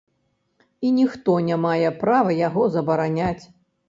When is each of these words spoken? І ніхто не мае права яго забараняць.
І 0.87 0.93
ніхто 0.99 1.35
не 1.49 1.57
мае 1.65 1.89
права 2.05 2.31
яго 2.47 2.63
забараняць. 2.77 3.45